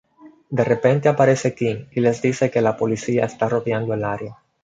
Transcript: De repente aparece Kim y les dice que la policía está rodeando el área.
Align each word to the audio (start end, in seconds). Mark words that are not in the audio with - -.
De 0.49 0.63
repente 0.63 1.09
aparece 1.09 1.53
Kim 1.53 1.87
y 1.91 2.01
les 2.01 2.23
dice 2.23 2.49
que 2.49 2.59
la 2.63 2.75
policía 2.75 3.25
está 3.25 3.47
rodeando 3.47 3.93
el 3.93 4.03
área. 4.03 4.39